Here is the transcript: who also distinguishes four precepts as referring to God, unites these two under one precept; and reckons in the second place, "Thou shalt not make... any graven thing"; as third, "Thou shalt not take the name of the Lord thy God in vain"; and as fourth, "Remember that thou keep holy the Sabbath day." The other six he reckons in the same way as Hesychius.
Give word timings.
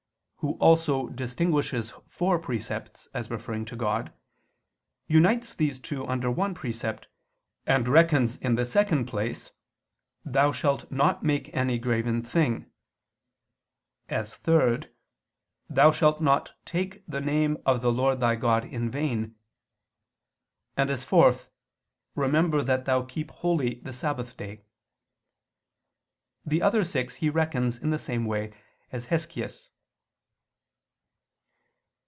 who 0.43 0.53
also 0.53 1.05
distinguishes 1.09 1.91
four 2.07 2.39
precepts 2.39 3.07
as 3.13 3.29
referring 3.29 3.63
to 3.63 3.75
God, 3.75 4.11
unites 5.05 5.53
these 5.53 5.79
two 5.79 6.03
under 6.07 6.31
one 6.31 6.55
precept; 6.55 7.07
and 7.67 7.87
reckons 7.87 8.37
in 8.37 8.55
the 8.55 8.65
second 8.65 9.05
place, 9.05 9.51
"Thou 10.25 10.51
shalt 10.51 10.89
not 10.91 11.21
make... 11.21 11.55
any 11.55 11.77
graven 11.77 12.23
thing"; 12.23 12.65
as 14.09 14.33
third, 14.35 14.91
"Thou 15.69 15.91
shalt 15.91 16.19
not 16.19 16.53
take 16.65 17.05
the 17.05 17.21
name 17.21 17.59
of 17.63 17.83
the 17.83 17.91
Lord 17.91 18.19
thy 18.19 18.33
God 18.33 18.65
in 18.65 18.89
vain"; 18.89 19.35
and 20.75 20.89
as 20.89 21.03
fourth, 21.03 21.49
"Remember 22.15 22.63
that 22.63 22.85
thou 22.85 23.03
keep 23.03 23.29
holy 23.29 23.75
the 23.81 23.93
Sabbath 23.93 24.35
day." 24.37 24.63
The 26.43 26.63
other 26.63 26.83
six 26.83 27.17
he 27.17 27.29
reckons 27.29 27.77
in 27.77 27.91
the 27.91 27.99
same 27.99 28.25
way 28.25 28.51
as 28.91 29.05
Hesychius. 29.05 29.69